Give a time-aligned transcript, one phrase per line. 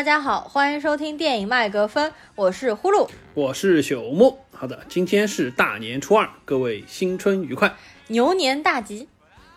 [0.00, 4.38] 大家好，欢迎收听电影麦格芬，我是呼噜，我是朽木。
[4.50, 7.74] 好的，今天是大年初二，各位新春愉快，
[8.06, 9.08] 牛年大吉。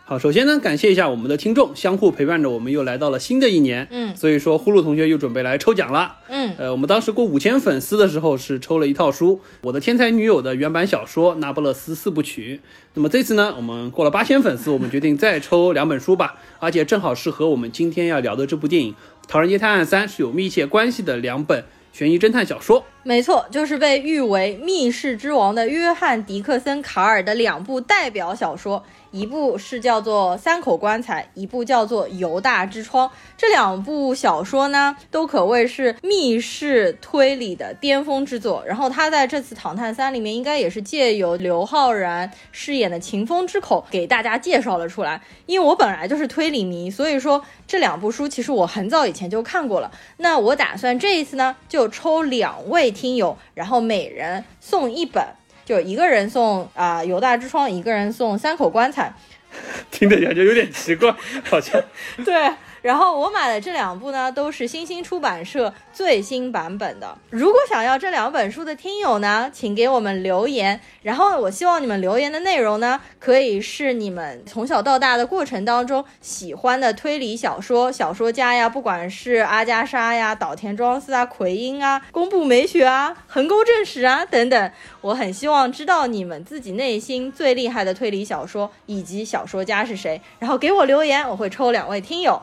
[0.05, 3.88] 好，首先呢，感谢一下我们的听众，相互陪伴着我们又来到了新的一年。
[3.90, 6.17] 嗯，所以说呼噜同学又准备来抽奖了。
[6.27, 12.59] 嗯，呃，我们当时过五千粉丝的时候是抽了一套书，《我的天才女友》的原版小说《那不勒斯四部曲》。
[12.95, 18.91] 那么这次呢，我们过了八千粉丝，我们决定再抽两本书吧，而且正好是和我们今天要聊的这部电影
[19.27, 22.86] 《唐人街探案三》是有密切关系的两本悬疑侦探小说。
[23.04, 33.08] 没错，就是被誉为密室之王的约翰·迪克森·卡尔的两部代表小说，一部是叫做《三口棺材》，一部叫做《犹大之窗》。
[33.38, 38.64] 这两部小说呢，都可谓是密室推理的巅峰之作。
[38.66, 45.22] 然后他在这次《唐探三》里面，应该也是借由刘昊然饰演的秦风之口给大家介绍了出来。
[45.45, 49.91] 因为我本来就是推理迷，所以说这两部书其实我很早以前就看过了。
[50.17, 52.94] 那我打算这一次呢，就抽两位。
[52.94, 55.25] 听友，然后每人送一本，
[55.66, 59.14] 就一个人送啊《犹大之窗》，一个人送《三口棺材》。
[59.92, 61.14] 听着感觉有点奇怪，
[61.45, 61.80] 好像
[62.25, 62.52] 对。
[62.84, 67.17] 然后我买的这两部呢，都是新星出版社最新版本的。
[67.30, 70.81] 如果想要这两本书的听友呢，请给我们留言。
[71.02, 84.72] 然后我希望你们留言的内容呢，可以是你们从小到大的过程当中喜欢的推理小说小说家呀，不管是阿加莎呀、岛田庄司啊、奎因啊、宫部美雪啊、横沟正史啊等等。
[85.00, 92.41] 我很希望知道你们自己内心最厉害的推理小说以及小说家是谁，然后给我留言，我会抽两位听友。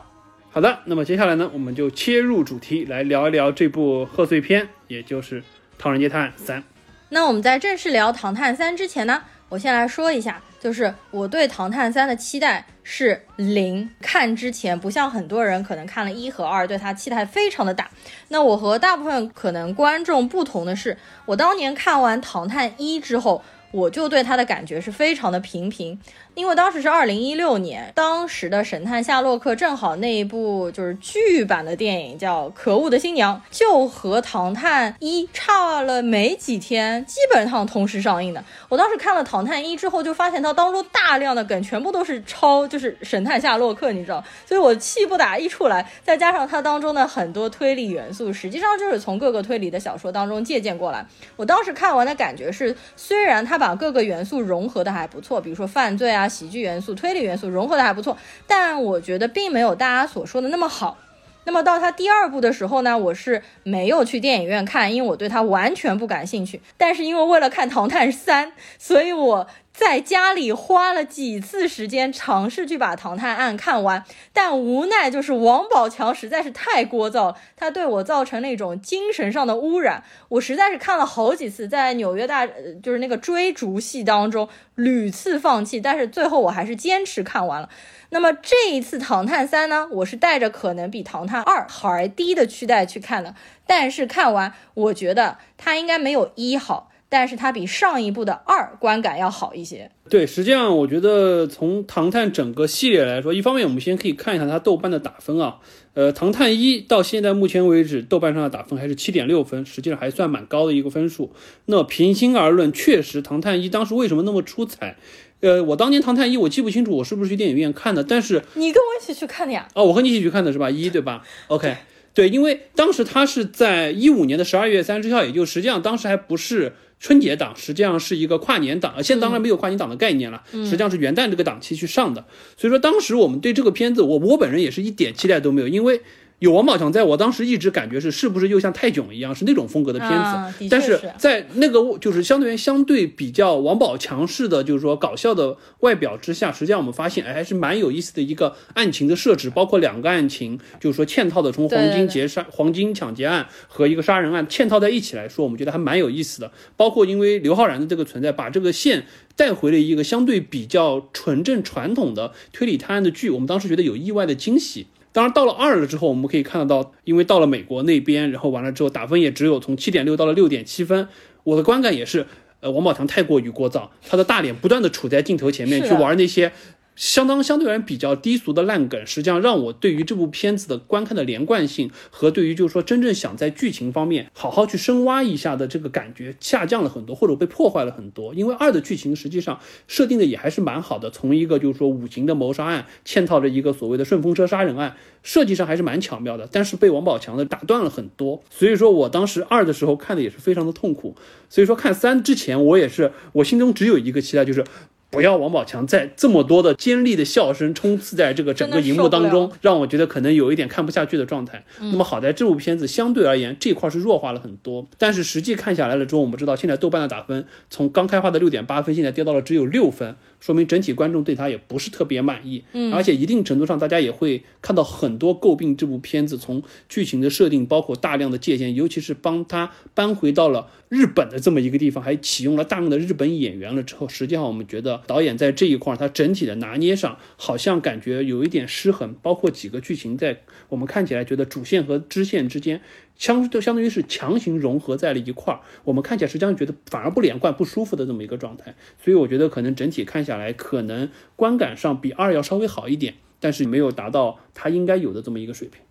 [0.53, 5.41] 好的，那么接下来呢，我们就切入主题来聊一聊这部贺岁片，也就是
[5.77, 6.59] 《唐人街探案三》。
[7.07, 13.89] 那我们在正式聊《唐探三》之前呢，我先来说一下，就是我对《唐探三》的期待是零。
[14.01, 17.89] 看之前不像很多人可能看了一和二，对它期待非常的大。
[18.27, 25.99] 那我和大部分可能观众不同的是，我当年看完《唐探一》之后，我就对它的感觉是非常的平平。
[26.33, 38.41] 因为当时是二零一六年，当时的神探夏洛克正好那一部就是剧版的电影叫《可恶的新娘》，就和《唐探一》差了没几天，基本上同时上映的。
[38.69, 45.85] 我当时看了《唐探一》之后，就发现它当中大量的梗全部都是抄，就是神探夏洛克，你知道，所以我气不打一处来。
[46.01, 51.05] 再加上它当中的很多推理元素，实际上就是从各个推理的小说当中借鉴过来。
[51.35, 56.27] 我当时看完的感觉是，虽然它把各个元素融合的还不错，比如说犯罪啊。
[56.27, 58.17] 喜剧元素、推理元素融合的还不错，
[58.47, 60.97] 但我觉得并没有大家所说的那么好。
[61.43, 66.59] 那么到他第二部的时候呢，我是没有去电影院看，因为我对他完全不感兴趣。
[66.77, 68.47] 但是因为为了看《唐探三》，
[68.79, 69.47] 所以我。
[69.73, 80.03] 在家里花了几次时间尝试去把《唐探案》看完，但无奈就是王宝强实在是太聒噪，他对我造成那种精神上的污染。
[80.29, 87.69] 我实在是看了好几次，在纽约大就是那个追逐戏当中屡次放弃，但是最后我还是坚持看完了。
[88.09, 93.33] 那么这一次《唐探三》呢，我是带着可能比《唐探二》还低的期待去看的，
[93.65, 96.90] 但是看完我觉得它应该没有一好。
[97.11, 99.91] 但是它比上一部的二观感要好一些。
[100.09, 105.57] 对，实际上我觉得从《唐探》整个系列来说，一方面我们先可以看一下它豆瓣的打分啊。
[105.93, 111.33] 呃，《唐探一》到现在目前为止，豆瓣上的打分还是七点六分，实际上还算蛮高的一个分数。
[111.65, 114.95] 那平心而论，确实《唐探一》当时为什么那么出彩？
[115.41, 119.67] 呃，我当年《唐探一》我记不清楚我是不是去电影院看的，但是你跟我一起去看的呀？
[119.73, 120.69] 哦，我和你一起去看的是吧？
[120.69, 121.75] 一对吧？OK。
[122.13, 132.23] 对，因为当时它是在一五年的十二月三十号，也就实际上当时还不是春节档，实际上是一个跨年档，现在当然没有跨年档的概念了，实际上是元旦这个档期去上的。
[132.55, 136.01] 所以说当时我们对这个片子，我我本人也是一点期待都没有，因为。
[136.41, 156.51] 有王宝强在，我当时一直感觉是是不是又像泰囧一样是那种风格的片子，但是在那个就是相对于相对比较王宝强式的就是说搞笑的外表之下，实际上我们发现哎还是蛮有意思的一个案情的设置，包括两个案情，就是说嵌套的从黄金劫杀、黄金抢劫案和一个杀人案嵌套在一起来说，我们觉得还蛮有意思的。
[156.75, 159.05] 包括因为刘昊然的这个存在，把这个线
[159.35, 164.87] 带回了一个相对比较纯正传统的推理探案的剧，我们当时觉得有意外的惊喜。
[165.13, 171.07] 当然，到了二了之后，我们可以看得到，因为到了美国那边，然后完了之后打分也只有从七点六到了六点七分。
[171.43, 172.25] 我的观感也是，
[172.61, 176.51] 呃，王宝强太过于聒噪，他的大脸不断的处在镜头前面去玩那些
[176.95, 188.33] 相当相对而言比较低俗的烂梗，实际上让我对于这部片子的观看的连贯性和对于就是说真正想在剧情方面好好去深挖一下的这个感觉下降了很多，或者被破坏了很多。
[188.35, 198.43] 因为二的剧情实际上设定的也还是蛮好的，从一个就是说五行的谋杀案嵌套着一个所谓的顺风车杀人案，设计上还是蛮巧妙的，但是被王宝强的打断了很多。
[198.49, 201.15] 所以说我当时二的时候看的也是非常的痛苦。
[201.49, 204.63] 所以说看三之前我也是，我心中只有一个期待，就是。
[205.11, 211.63] 不要王宝强在这么多的尖利的笑声冲刺在这个整个荧幕当中，让我觉得可能有一点看不下去的状态。
[211.79, 222.61] 那么好在这部片子相对而言这块是弱化了很多，但是实际看下来了之后，我们知道现在豆瓣的打分从刚开花的六点八分，现在跌到了只有六分，说明整体观众对他也不是特别满意。
[222.73, 234.99] 嗯，而且一定程度上大家也会看到很多诟病这部片子从剧情的设定，包括大量的借鉴，尤其是帮他搬回到了日本的这么一个地方，还启用了大量的日本演员了之后，实际上我们觉得。
[235.07, 242.81] 导演在这一块，他整体的拿捏上好像感觉有一点失衡，包括几个剧情在我们看起来觉得主线和支线之间
[243.15, 248.75] 相就相当于是强行融合在了一块儿，我们看起来实际上觉得反而不连贯、不舒服的这么一个状态。
[249.03, 255.81] 所以我觉得可能整体看下来，可能观感上比二要稍微好一点，但是没有达到它应该有的这么一个水平。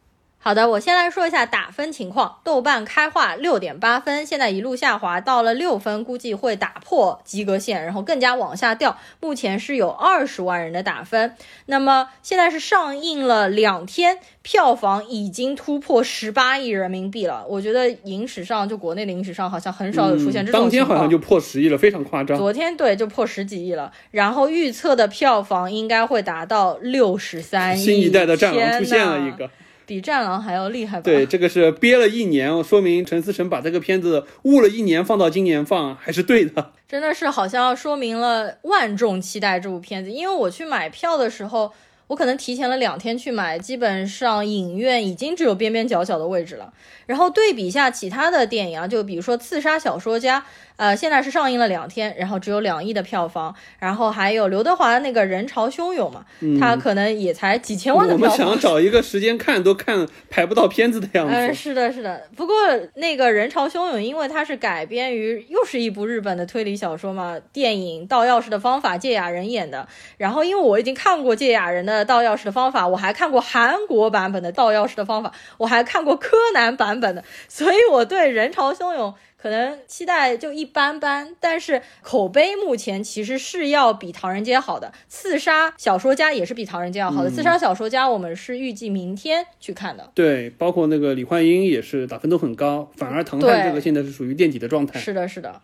[0.43, 2.39] 好的，我先来说一下打分情况。
[2.43, 8.97] 豆瓣开画六点八分，现在一路下滑到了六分，估计会打破及格线，然后更加往下掉。
[9.21, 11.35] 目前是有二十万人的打分。
[11.67, 17.45] 那么现在是上映了两天，票房已经突破十八亿人民币了。
[17.47, 22.39] 我觉得影史上就国内的影史上好像很少有出现这种当天好像就破十亿了，非常夸张。
[22.39, 27.85] 昨天对就破十几亿了，然后预测的票房应该会达到六十三亿。
[27.85, 29.51] 新一代的战狼出现了一个。
[29.91, 31.03] 比战狼还要厉害吧？
[31.03, 36.71] 对，这个是憋了一年，说明陈思诚把这个片子捂了一年放到今年放还是对的。
[36.89, 41.73] 真的是好像说明了万众期待这部片子，因为我去买票的时候。
[42.11, 46.73] 我可能提前了两天去买，基本上影院已经只有边边角角的位置了。
[47.07, 50.41] 然后对比一下其他的电影啊，就比如说《刺杀小说家》，
[50.81, 53.55] 呃，现在是上映了两天，然后只有两亿的票房。
[53.79, 56.25] 然后还有刘德华的那个人潮汹涌嘛，
[56.59, 58.39] 他可能也才几千万的票房。
[58.39, 61.35] 我们想找一个时间看都看排不到片子的样子。
[61.35, 62.27] 嗯，是的，是的。
[62.35, 62.55] 不过
[62.95, 69.87] 那个人潮汹涌，因为它是改编于又是一部日本的推理小说嘛，电影《盗钥匙的方法》，芥雅人演的。
[70.17, 72.01] 然后因为我已经看过芥雅人的。
[72.11, 84.93] 盗钥匙的方法，我还看过韩国版本的盗钥匙的方法，我还看过柯南版本的，所以我对人潮汹涌可能期待就一般般，但是口碑目前其实是要比唐人街好的。
[85.09, 87.31] 刺杀小说家也是比唐人街要好的。
[87.31, 90.11] 刺杀小说家我们是预计明天去看的。
[90.15, 95.01] 对，包括那个李焕英也是打分都很高，反而唐探这个现在是属于垫底的状态。
[95.01, 95.63] 是的，是的。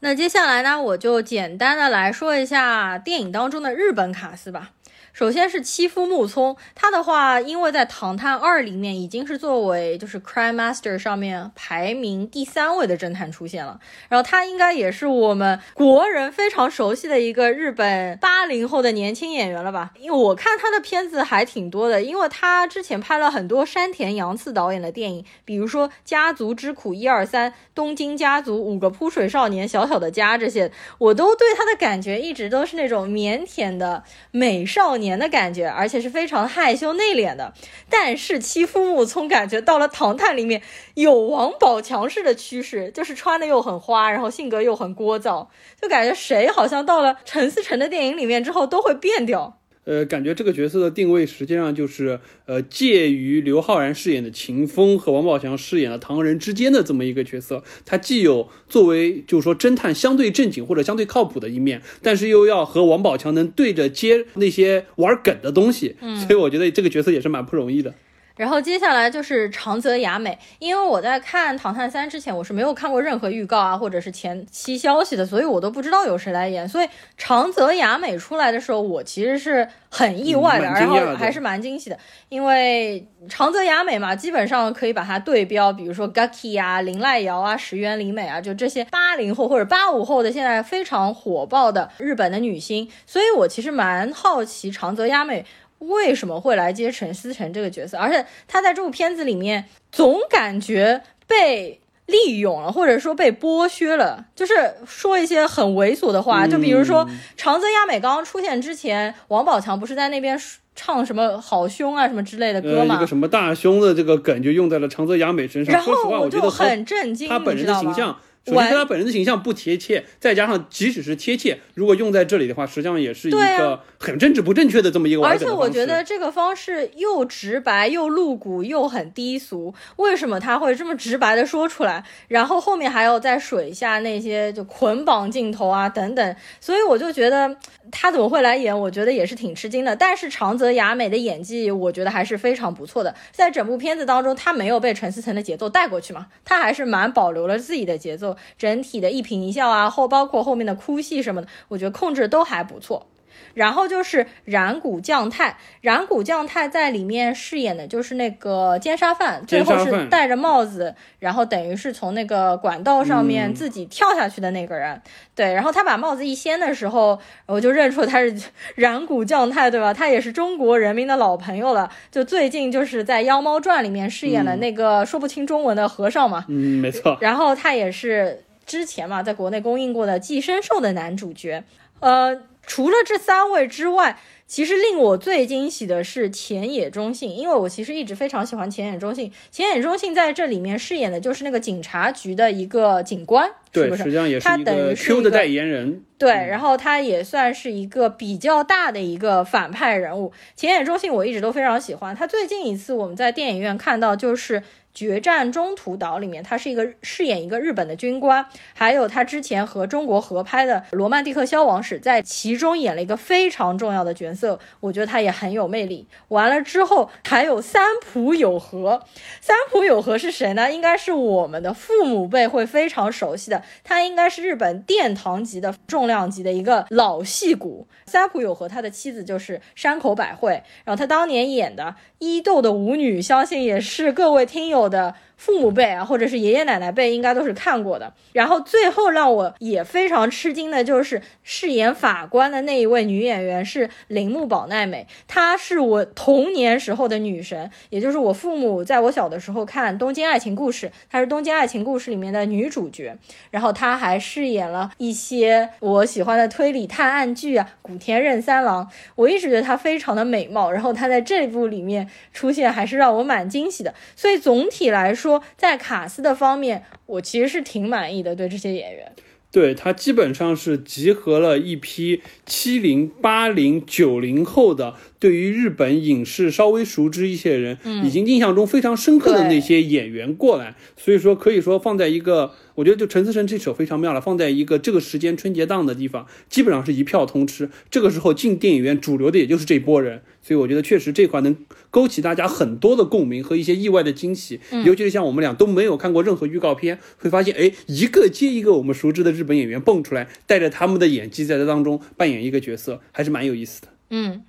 [0.00, 4.72] 那接下来呢，我就简单的来说一下电影当中的日本卡司吧。
[5.14, 13.78] 首先是妻夫木聪，他的话，因为在《唐探二》里面已经是作为就是 Crime Master 上面排名第三位的侦探出现了，
[14.08, 19.92] 然后他应该也是我们国人非常熟悉的一个日本八零后的年轻演员了吧？
[20.00, 35.03] 因为我看他的片子还挺多的，因为他之前拍了很多山田洋次导演的电影，比如说《家族之苦》一二三，《东京家族》五个扑水少年，小小的家这些，我都对他的感觉一直都是那种腼腆的美少年。
[35.04, 37.52] 年的感觉，而且是非常害羞内敛的。
[37.88, 40.60] 但是欺负木聪感觉到了《唐探》里面
[40.94, 45.46] 有王宝强式的趋势，就是穿的又很花，然后性格又很聒噪，
[45.80, 49.60] 就感觉谁好像到了陈思诚的电影里面之后都会变掉。
[49.84, 57.62] 呃，感觉这个角色的定位实际上就是，呃，介于刘昊然饰演的秦风和王宝强饰演的唐人之间的这么一个角色。
[57.84, 65.96] 他既有作为就是说侦探相对正经或者相对靠谱的一面，但是又要和王宝强能对着接那些玩梗的东西。
[66.00, 67.94] 嗯，所以我觉得这个角色也是蛮不容易的。
[68.36, 76.68] 然后接下来就是长泽雅美，因为我在看《唐探三》之前，我是没有看过任何预告啊，或者是前期消息的，所以我都不知道有谁来演。
[76.68, 81.96] 所以长泽雅美出来的时候，我其实是很意外的，然后还是蛮惊喜的。
[82.28, 92.90] 因为长泽雅美嘛，基本上可以把它对标，比如说 Gaki 啊、林濑遥啊、石原里美啊，就这些八零后或者八五后的现在非常火爆的日本的女星。
[93.06, 95.46] 所以我其实蛮好奇长泽雅美。
[95.78, 97.98] 为什么会来接陈思诚这个角色？
[97.98, 106.46] 而且他在这部片子里面总感觉被利用了，或者说被剥削了，就是说一些很猥琐的话。
[106.46, 110.38] 就比如说长泽雅美刚刚出现之前，王宝强不是在那边
[110.74, 112.96] 唱什么好凶啊什么之类的歌吗？
[112.96, 115.74] 一个什么大胸的这个梗就用在了长泽雅美身上。
[115.74, 118.16] 然后我就很震惊，他本人的形象。
[118.46, 129.74] 首先跟他本人的形象不贴切，再加上即使是贴切，如果用在这里的话，实际上也是一个很政治不正确的这么一个而且我觉得这个方式又直白又露骨又很低俗。
[129.96, 132.04] 为什么他会这么直白的说出来？
[132.28, 137.56] 然后后面还要在水下那些就捆绑镜头啊等等，所以我就觉得
[137.90, 138.78] 他怎么会来演？
[138.78, 139.96] 我觉得也是挺吃惊的。
[139.96, 143.14] 但是长泽雅美的演技，我觉得还是非常不错的。
[143.32, 148.33] 在整部片子当中，他没有被陈思诚的节奏带过去嘛，他还是蛮保留了自己的节奏。
[148.58, 153.06] 整体的一颦一笑啊，后包括后面的哭戏什么的，我觉得控制都还不错。
[153.54, 165.00] 然后就是染谷将太，染谷将太在里面饰演的就是那个奸杀犯，最后是戴着帽子，然后等于是从那个管道上面自己跳下去的那个人。
[165.34, 168.34] 对，然后他把帽子一掀的时候，我就认出他是
[168.76, 169.92] 染谷将太，对吧？
[169.92, 176.44] 他也是中国人民的老朋友了，就最近就是在《妖猫传》里面饰演了那个说不清中文的和尚嘛。
[176.48, 177.18] 嗯，没错。
[177.20, 181.64] 然后他也是之前嘛，在国内公映过的《寄生兽》的男主角，
[182.00, 182.42] 呃。
[182.66, 189.32] 除了这三位之外，其实令我最惊喜的是浅野忠信，因为我其实一直非常喜欢浅野忠信。
[189.50, 194.02] 浅野忠信在这里面饰演的就是那个警察局的一个警官，是不是？
[194.02, 196.02] 实际上也是一个 Q 的代言人。
[196.18, 200.32] 对，然后他也算是一个比较大的一个反派人物。
[200.54, 204.62] 浅野忠信我一直都非常喜欢，他最近一次我们在电影院看到就是。
[204.94, 216.06] 决战中途岛里面，他是一个饰演一个日本的军官，还有他之前和中国合拍的《罗曼蒂克消亡史》在其中演了一个非常重要的角色，我觉得他也很有魅力。
[216.28, 219.02] 完了之后还有三浦友和，
[219.40, 220.70] 三浦友和是谁呢？
[220.70, 227.88] 应该是我们的父母辈会非常熟悉的，他应该是日本殿堂级的重量级的一个老戏骨。
[228.06, 235.14] 三浦友和他的妻子就是山口百惠，然后他当年演的伊豆的舞女，相信也是各位听友好的。
[235.36, 238.12] 父母辈啊，或者是爷爷奶奶辈，应该都是看过的。
[238.32, 253.16] 然后最后让我也非常吃惊的就是饰演法官的那一位女演员是铃木保奈美，她是我童年时候的女神，也就是我父母在我小的时候看《东京爱情故事》，她是《东京爱情故事》里面的女主角。
[253.50, 258.88] 然后她还饰演了一些我喜欢的推理探案剧啊，古田任三郎。
[259.16, 263.92] 我一直觉得她非常的美貌，然后她在这部里面出现还是让我蛮惊喜的。
[264.16, 265.23] 所以总体来说。
[265.24, 268.36] 说在卡斯的方面，我其实是挺满意的。
[268.36, 269.10] 对这些演员，
[269.50, 274.94] 对他基本上是集合了一批七零、八零、九零后的。
[275.24, 287.70] 对于日本影视稍微熟知一些人，已经印象中非常深刻的那些演员过来，所以说可以说放在一个，我觉得就陈思诚这首非常妙了，放在一个这个时间春节档的地方，基本上是一票通吃。
[287.90, 291.56] 这个时候进电影院主流的也就是这波人，所以我觉得确实这块能
[291.88, 294.60] 勾起大家很多的共鸣和一些意外的惊喜。
[294.84, 303.88] 尤其是像我们俩都没有看过任何预告片，会发现哎，一个接一个我们熟知的日本演员蹦出来，带着他们的演技在这当中扮演一个角色，还是蛮有意思的。
[304.10, 304.42] 嗯。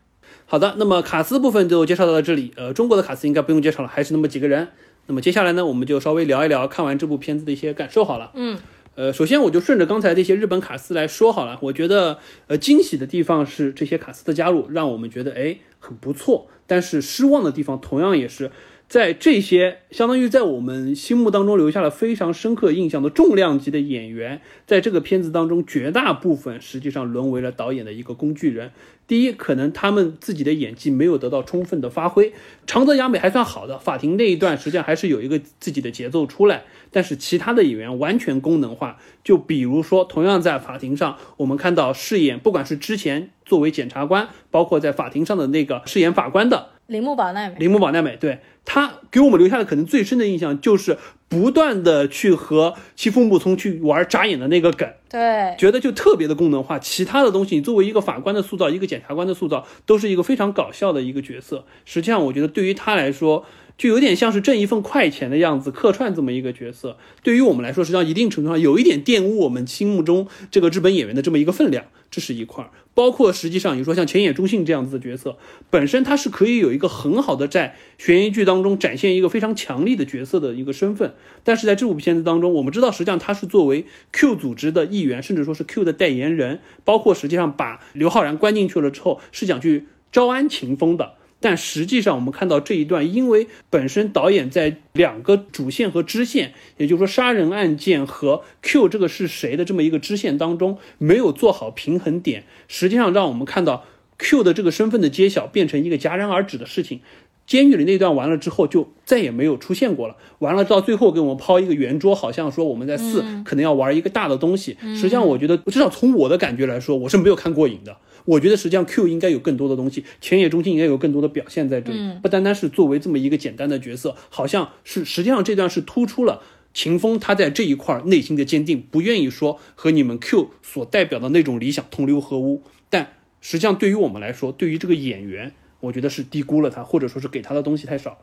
[0.48, 2.54] 好的，那么卡斯部分就介绍到了这里。
[2.56, 4.68] 呃，中国的卡斯应该不用介绍了，还是那么几个人。
[5.08, 8.32] 那么接下来呢，我们就稍微聊一聊看完这部片子的一些感受好了。
[8.36, 8.58] 嗯，
[8.96, 11.58] 呃，首先我就顺着刚才这些日本卡斯来说好了。
[11.62, 16.48] 我觉得，呃，惊喜的地方是这些卡斯的加入，让我们觉得哎很不错。
[16.68, 18.52] 但是失望的地方同样也是。
[18.88, 28.72] 在这些相当于在我们心目当中留下了非常深刻印象的重量级的演员，在这个片子当中，绝大部分实际上沦为了导演的一个工具人。
[29.08, 32.34] 第一，可能他们自己的演技没有得到充分的发挥。
[32.66, 38.98] 长泽雅美还算好的，法庭那一段实际上还是有一个自己的节奏出来，但是其他的演员完全功能化。
[39.24, 48.40] 就比如说，同样在法庭上，我们看到饰演不管是之前作为检察官，包括在法庭上的那个饰演法官的铃木保奈美，铃木保奈美对。
[48.66, 50.98] 他给我们留下的可能最深的印象，就是
[51.30, 56.80] 不断的去和欺负木聪去玩眨眼的那个梗，对，觉得就特别的功能化。
[56.80, 61.66] 其他的东西，你作为一个法官的塑造，一个检察官的塑造，都是一个非常搞笑的一个角色。
[61.86, 63.46] 实际上，我觉得对于他来说，
[63.78, 66.98] 就有点像是挣一份快钱的样子，客串这么一个角色。
[67.22, 71.86] 对于我们来说，实际上一定程度上有一点玷污我们心目中这个日本演员的这么一个分量。
[72.12, 75.38] 这是一块儿，包括实际上你说像浅野忠信这样子的角色，
[75.70, 91.16] 本身他是可以有一个很好的在悬疑剧当当中展现一个非常强力的角色的一个身份，但是在这部片子当中，我们知道实际上他是作为 Q 组织的一员，甚至说是 Q 的代言人，包括实际上把刘昊然关进去了之后，是想去招安秦风的。
[91.42, 103.86] 但实际上，我们看到这一段，因为本身导演在两个主线和支线，也就是说杀人案件和 Q 这个是谁的这么一个支线当中，没有做好平衡点，实际上让我们看到
[104.18, 107.02] Q 的这个身份的揭晓变成一个戛然而止的事情。
[107.48, 110.18] 监狱里那段完了之后，就再也没有出现过了。
[110.40, 114.76] 完了到最后给我们抛一个圆桌，好像说我们在四可能要玩一个大的东西。
[114.96, 117.96] 实际上，我觉得至少从我的感觉来说，我是没有看过瘾的。
[118.26, 126.42] 我觉得实际上 Q 应该有更多的东西，前野中心应该有更多的表现在这里，不单单是作为这么一个简单的角色，好像是实际上这段是突出了
[126.74, 132.64] 秦风他在这一块内心的坚定，不愿意说和你们 Q 所代表的那种理想同流合污。
[132.90, 135.54] 但实际上对于我们来说，对于这个演员。
[135.86, 138.18] 我觉得是低估了他，或者说是给他的东西太少了。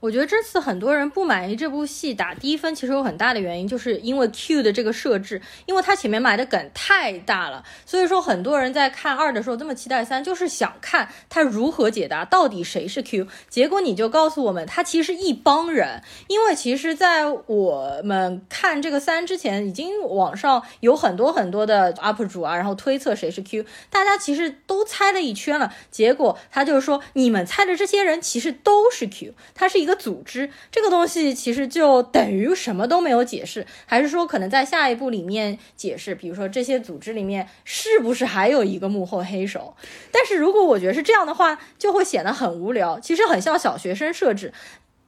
[0.00, 13.26] 我觉得这次很多人不满意这部戏打低分，其实有很大的原因，就是因为 Q 的这个设置，因为他前面埋的梗太大了，所以说很多人在看二的时候这么期待三，就是想看他如何解答到底谁是 Q。
[13.48, 29.85] 结果你就告诉我们，他其实一帮人，因为其实，在我们看这个三之前，已经网上有很多很多的 UP 主啊，然后推测谁是 Q，大家其实都猜了一圈了，结果他就说，你们猜的这些人其实都是 Q，他是一。
[29.86, 36.12] 一个组织这个东西其实就等于什么都没有解释，还是说可能在下一步里面解释？
[36.12, 39.76] 比如说这些组织里面是不是还有一个幕后黑手？
[40.10, 44.52] 但是如果我觉得是这样的话，就会显得很无聊，其实很像小学生设置。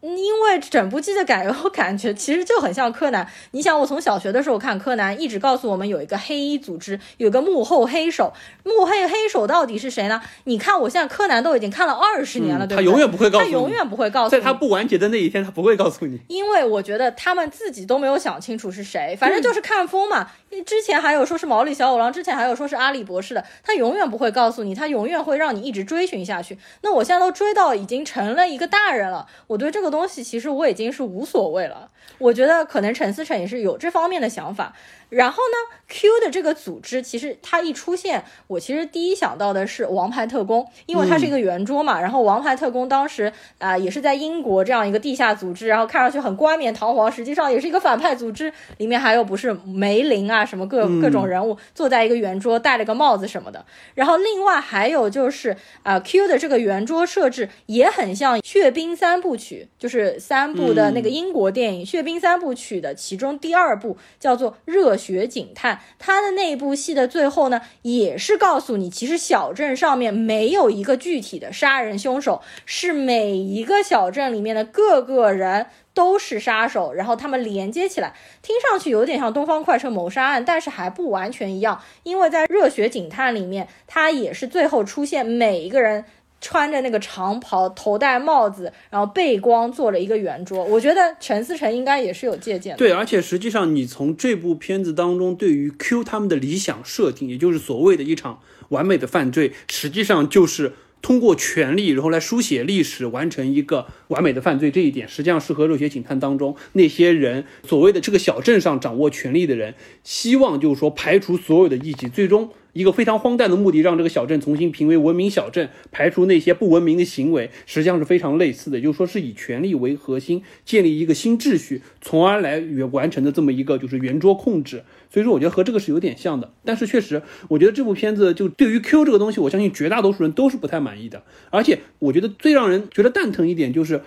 [0.00, 3.26] 因为整部剧的感我感觉其实就很像柯南。
[3.50, 8.32] 你想，我从小学的时候看柯南，一直告诉我们有一个黑衣组织，有个幕后黑手。
[8.62, 10.22] 幕后黑手到底是谁呢？
[10.44, 16.20] 你看，我现在柯南都已经看了二十年了，对他永远不会告诉你，他永远不会告诉你，在他不完结的那一天，他不会告诉你。
[16.28, 20.30] 因为我觉得他们自己都没有想清楚是谁，反正就是看风嘛。
[20.64, 26.58] 之前还有说是毛利小五郎，之前还有说是阿里博士的，他永远不会告诉你，他永远会让你一直追寻下去。
[26.82, 31.90] 那我现在都追到已经成了一个大人了，我对这个东西其实我已经是无所谓了。
[32.18, 34.74] 我觉得可能陈思诚也是有这方面的想法。
[35.10, 41.98] 然后呢，Q 的这个组织其实它一出现，我其实第一想到的是王牌特工，因为它是一个圆桌嘛。
[41.98, 48.52] 然后王牌特工当时啊也是在英国这样一个地下组织，然后看上去很冠冕堂皇，实际上也是一个反派组织。
[48.76, 53.64] 里面还有不是梅林啊什么各各种人物坐在一个圆桌，戴了个帽子什么的。
[53.94, 64.98] 然后另外还有就是啊 Q 的这个圆桌设置也很像《血冰三部曲》，就是三部的那个英国电影《血冰三部曲》的其中第二部叫做热。
[64.98, 75.66] 血警探，它的那部戏的最后呢，也是告诉你，其实小镇上面没有一个具体的杀人凶手，是每一个小镇里面的各个人
[75.98, 86.04] 都是杀手，然后他们连接起来，听上去有点像东方快车谋杀案，但是还不完全一样，因为在热血警探里面，他也是最后出现每一个人。
[86.40, 90.64] 穿着那个长袍，头戴帽子，然后背光做了一个圆桌。
[90.64, 92.76] 我觉得陈思诚应该也是有借鉴。
[92.76, 104.70] 对，而且实际上你从这部片子当中对于 Q 他们的理想设定，也就是所谓的一场完美的犯罪，实际上就是通过权力，然后来书写历史，完成一个完美的犯罪。
[104.70, 112.50] 这一点实际上是和热血警探当中那些人所谓的这个小镇上掌握权力的人，希望就是说排除所有的异己，最终。
[112.72, 118.80] 一个非常荒诞的目的，让这个小镇重新评为文明小镇，排除那些不文明的行为，实际上是非常类似的。
[118.80, 124.84] 就是说，是以权力为核心，建立一个新秩序，从而来完成的这么一个就是圆桌控制。
[125.10, 126.52] 所以说，我觉得和这个是有点像的。
[126.64, 131.22] 但是确实，我觉得这部片子就对于 Q 这个东西，我相信绝大多数人都是不太满意的。
[131.50, 134.02] 而且，我觉得最让人觉得蛋疼一点就是，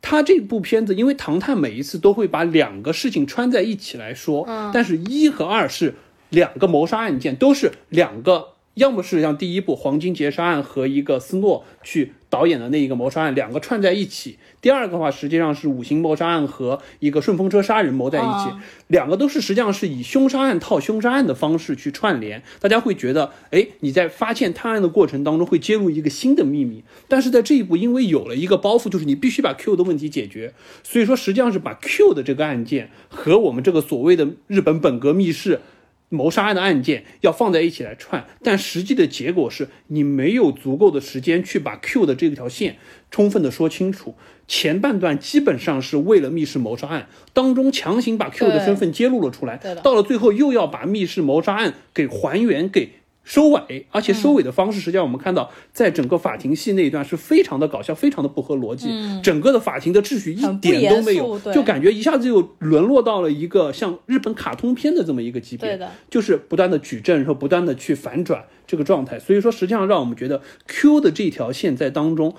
[0.00, 5.94] 他这部片子，因为唐探每一次都会把两个事情穿在一起来说，但是一和二是。
[6.30, 14.38] 两个谋杀案件都是两个，要么是像第一部黄金劫杀案和一个斯诺去导演的那一个谋杀案，两个串在一起。
[14.60, 18.50] 第二个的话实际上是五行谋杀案和一个顺风车杀人谋在一起，
[18.88, 22.42] 两个都是实际上是以凶杀案套凶杀案的方式去串联。
[22.60, 26.82] 大家会觉得，哎，你在发现探案的过程当中会揭露一个新的秘密。
[27.06, 35.60] 但是在这一步，因为有了一个包袱，就是你必须把 Q 的问题解决，所以说实际上是把 Q 的这个案件和我们这个所谓的日本本格密室。
[36.08, 42.76] 谋杀案的案件要放在一起来串，但实际的结果是你没有足够的时间去把 Q 的这条线
[43.10, 44.14] 充分的说清楚。
[44.46, 52.92] 前半段基本上是为了密室谋杀案当中强行把 Q 的身份揭露了出来，到了最后又要把密室谋杀案给还原给。
[53.28, 58.88] 收尾，而且收尾的方式，实际上我们看到，在整个法庭戏那一段是非常的搞笑，非常的不合逻辑。
[59.22, 69.18] 整个的法庭的秩序一点都没有，就感觉一下子又沦落到了一个像日本卡通片的这么一个级别，就是不断的举证，然后不断的去反转这个状态。
[69.18, 72.34] 所以说，实际上让我们觉得 Q 的这条线在当中，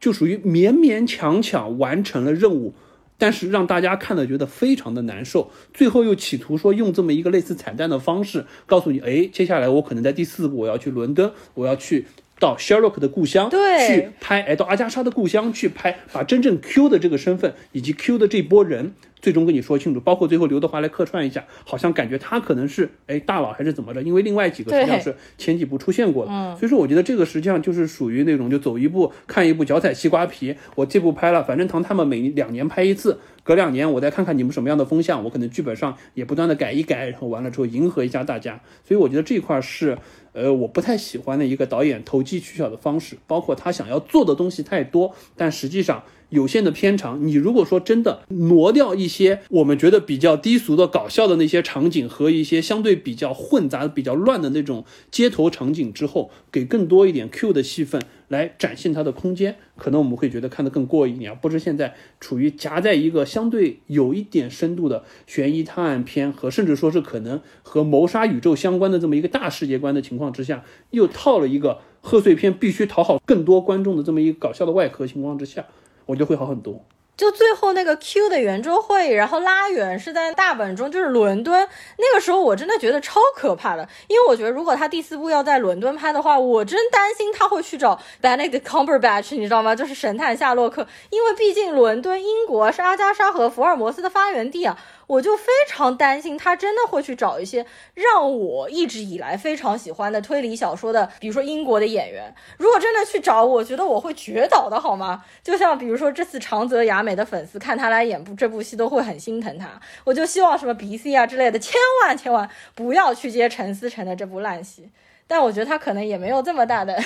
[0.00, 2.72] 就属于勉勉强强完成了任务。
[3.22, 12.06] 但是让大家看了觉得非常的难受，最后又企图说用这么一个类似彩蛋的方式告诉你，哎，接下来我可能在第四部我要去伦敦，我要去
[12.42, 18.94] 到 Sherlock 的故乡对去拍，哎，到阿加莎的故乡去拍，把真正 Q 的这个身份以及 Q 的这波人。
[19.22, 24.02] 最终跟你说清楚，包括最后刘德华来客串一下，好像感觉他可能是哎大佬还是怎么着？
[24.02, 30.56] 因为另外几个实际上是前几部出现过的，所以说我觉得这个实际上就是属于那种就走一步看一步，脚踩西瓜皮。
[30.74, 38.60] 我这部拍了，反正唐他们每两年拍一次，隔两年我再看看你们什么样的风向，我可能剧本上也不断的改一改，然后完了之后迎合一下大家。
[38.84, 39.96] 所以我觉得这一块是
[40.32, 46.02] 呃我不太喜欢的一个导演投机取巧的方式，包括他想要做的东西太多，但实际上。
[46.32, 58.00] 有限的片长，你如果说真的挪掉一些我们觉得比较低俗的搞笑的那些场景和一些相对比较混杂、比较乱的那种街头场景之后，给更多一点 Q 的戏份
[58.32, 75.66] 来展现它的空间，可能我们会觉得看得更过瘾啊，不是现在处于夹在一个相对有一点深度的悬疑探案片和甚至说是可能和谋杀宇宙相关的这么一个大世界观的情况之下，又套了一个贺岁片必须讨好更多观众的这么一个搞笑的外壳情况之下。
[76.06, 76.84] 我觉得会好很多。
[77.14, 81.68] 就最后那个 Q 的圆桌会议，然后拉远是在大本钟，就是伦敦。
[81.98, 89.76] 那个时候我真的觉得超可怕的，因为我觉得如果他第四部要在伦敦拍的话，我真担心他会去找 Benedict Cumberbatch，你知道吗？
[89.76, 94.76] 就是神探夏洛克，因为毕竟伦敦英国是阿加莎和福尔摩斯的发源地啊。
[95.12, 102.34] 我就非常担心他真的会去找一些让我一直以来非常喜欢的推理小说的，比如说英国的演员。
[102.56, 105.22] 如果真的去找，我觉得我会绝倒的好吗？
[105.42, 109.78] 就像比如说这次长泽雅美的粉丝看他来演部这部戏都会很心疼他。
[110.04, 114.88] 我就希望什么 B C 啊之类的，千万千万不要去接陈思诚的这部烂戏。
[115.26, 117.02] 但我觉得他可能也没有这么大的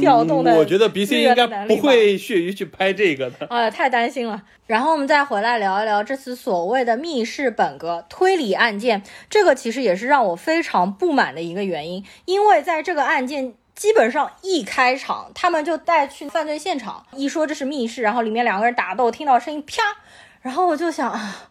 [0.00, 3.46] 调动的，我觉得 B C 应该不会屑于去拍这个的。
[3.50, 4.42] 哎呀，太担心了。
[4.66, 19.82] 然后我们再回来聊一聊这次所谓的密室本格推理案件，这个其实也是让我非常不满的一个原因，因为在这个案件基本上一开场，他们就带去犯罪现场，一说这是密室，然后里面两个人打斗，听到声音啪，
[20.42, 21.50] 然后我就想啊。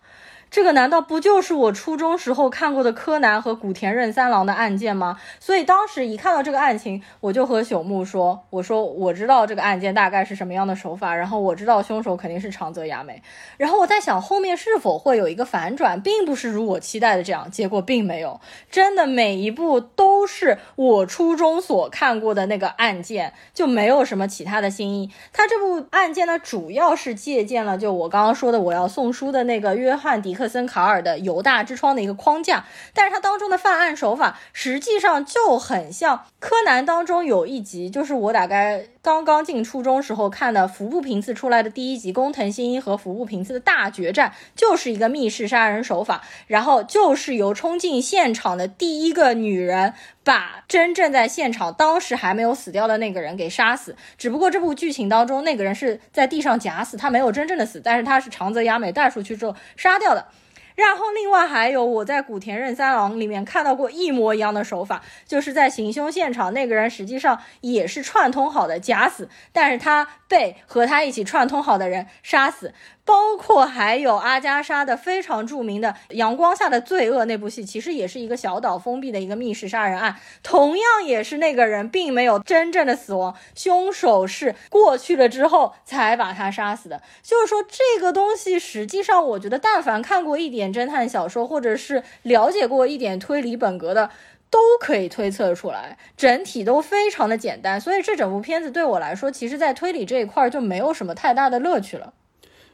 [0.58, 5.20] 这个难道不就是我初中时候看过的柯南和古田任三郎的案件吗？
[5.40, 13.22] 所以当时一看到这个案情，我就和朽木说：“我说我知道这个案件大概是什么样的手法，然后我知道凶手肯定是长泽雅美。
[13.58, 18.42] 然后我在想后面是否会有一个反转，并不是如我期待的这样，结果并没有。
[18.72, 25.12] 真的每一部都是我初中所看过的那个案件，就没有什么其他的新意。
[25.32, 30.34] 他这部案件呢，主要是借鉴了就我刚刚说的我要送书的那个约翰迪。
[30.38, 49.94] 克森卡尔的犹大之窗的一个框架，但是它当中的犯案手法实际上就很像柯南当中有一集，就是我大概刚刚进初中时候看的服部平次出来的第一集，工藤新一和服部平次的大决战，就是一个密室杀人手法，然后就是由冲进现场的第一个女人
[50.28, 60.28] 把真正在现场当时还没有死掉的那个人给杀死，只不过这部剧情当中那个人是在地上假死，他没有真正的死，但是他是长泽雅美带出去之后杀掉的。
[60.76, 72.74] 然后，另外还有我在古田任三郎里面看到过一模一样的手法，就是在行凶现场，那个人实际上也是串通好的假死，但是他被和他一起串通好的人杀死。
[73.08, 87.02] 包括还有阿加莎的非常著名的《阳光下的罪恶》那部戏，其实也是一个小岛封闭的一个密室杀人案，同样也是那个人并没有真正的死亡，凶手是过去了之后才把他杀死的。
[87.24, 94.10] 就是说这个东西，实际上我觉得，但凡看过一点侦探小说，或者是了解过一点推理本格的，
[94.50, 97.80] 都可以推测出来，整体都非常的简单。
[97.80, 102.12] 所以这整部片子对我来说，其实在推理这一块就没有什么太大的乐趣了。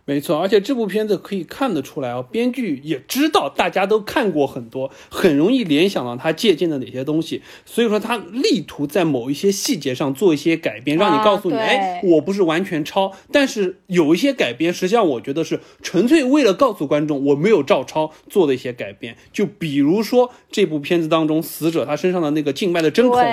[0.05, 23.23] 没错，而且这部片子可以看得出来哦，编剧也知道大家都看过很多，很容易联想到他借鉴的哪些东西，所以说他力图在某一些细节上做一些改变，让你告诉你，哎，我不是完全抄，但是有一些改编，实际上我觉得是纯粹为了告诉观众我没有照抄做的一些改编，就比如说这部片子当中死者他身上的那个静脉的针孔，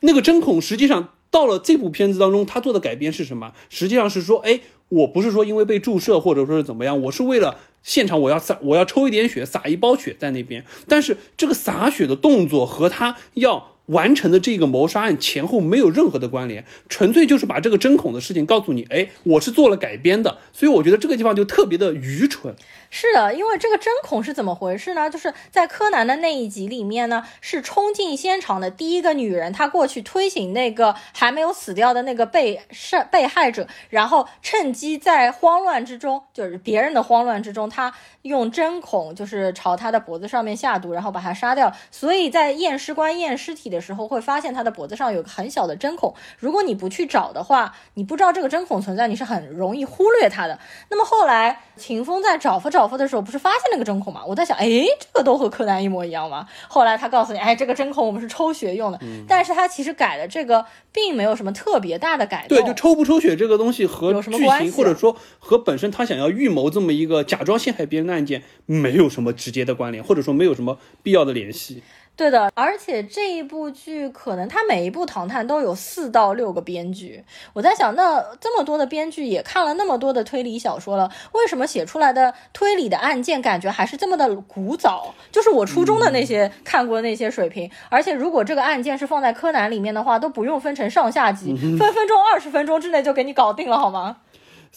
[0.00, 3.52] 那个针孔实际上到了这部片子当中，他做的改编是什么？
[3.68, 4.60] 实际上是说，哎。
[4.88, 22.54] 我不是说因为被注射或者说是怎么样，我是为了现场我要撒我要抽一点血撒一包血在那边，但是这个洒血的动作和他要完成的这个谋杀案前后没有任何的关联，纯粹就是把这个针孔的事情告诉你，哎，我是做了改编的，所以我觉得这个地方就特别的愚蠢。
[22.90, 25.10] 是的，因为这个针孔是怎么回事呢？
[25.10, 41.72] 就是在柯南的那一集里面呢，是冲进现场的第一个女人，她过去推醒那个还没有死掉的那个被是被害者，然后趁机在慌乱之中，就是别人的慌乱之中，她用针孔就是朝他的脖子上面下毒，然后把他杀掉。
[41.90, 46.14] 所以在验尸官验尸体的时候，会发现他的脖子上有个很小的针孔。
[46.38, 50.58] 如果你不去找的话，你不知道这个针孔存在，你是很容易忽略它的。
[50.90, 54.22] 那么后来秦风在找找夫的时候，不是发现那个针孔嘛？
[54.26, 54.68] 我在想，哎，
[55.00, 56.46] 这个都和柯南一模一样吗？
[56.68, 60.62] 后来他告诉你，哎，这个针孔我们是抽血用的，但是他其实改的这个
[60.92, 62.58] 并没有什么特别大的改动。
[62.58, 71.82] 对，就抽不抽血这个东西和剧情，或者说和本身他想要预谋这么一个假装陷害别人的案件没有什么直接的关联，或者说没有什么必要的联系。
[72.16, 77.22] 对的，而且这一部剧可能它每一部《唐探》都有四到六个编剧。
[77.52, 85.14] 我在想，那这么多的编剧也看了那么多的推理小说了，为什么写出来的推理的案件感觉还是这么的古早？
[85.30, 87.70] 就是我初中的那些看过的那些水平。
[87.90, 94.16] 而且如果这个案件是放在柯南里面的话，都不用分成上下集，分分钟二十分钟之内就给你搞定了，好吗？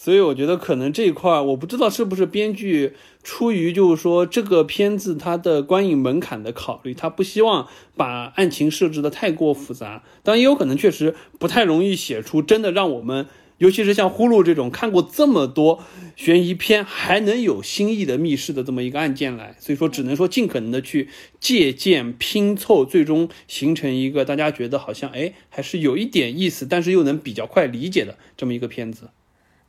[0.02, 10.02] 所以我觉得可能这一块，我不知道是不是编剧出于就是说这个片子它的观影门槛的考虑，他不希望把案情设置的太过复杂。
[10.22, 13.26] 当然也有可能确实不太容易写出真的让我们，
[13.58, 15.84] 尤其是像呼噜这种看过这么多
[16.16, 19.54] 悬疑片还能有新意的密室的这么一个案件来。
[19.58, 29.10] 所以说只能说尽可能的去借鉴拼凑，最终形成一个大家觉得好像哎还是有一点意思，但是又能比较快理解的这么一个片子。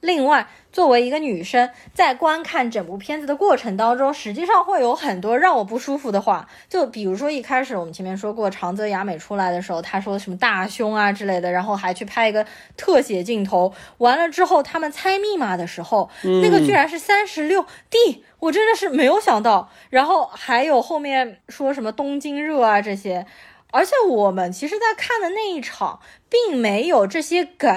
[0.02, 6.50] 另外，作为一个女生，在观看整部片子的过程当中，实际上会有很多让我不舒服的话。
[6.68, 12.44] 就比如说一开始我们前面说过，长泽雅美出来的时候，她说什么大胸啊之类的，然后还去拍一个
[12.76, 13.72] 特写镜头。
[14.00, 16.10] 完了之后，他们猜密码的时候，
[16.42, 19.70] 那个居然是三十六 D，我真的是没有想到。
[19.92, 23.28] 然后还有后面说什么东京热啊这些，
[23.70, 27.70] 而且我们其实在看的那一场，并没有这些梗。